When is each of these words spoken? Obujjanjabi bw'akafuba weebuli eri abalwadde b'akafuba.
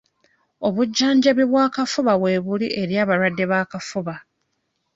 Obujjanjabi 0.67 1.43
bw'akafuba 1.51 2.13
weebuli 2.21 2.67
eri 2.81 2.93
abalwadde 3.03 3.45
b'akafuba. 3.51 4.15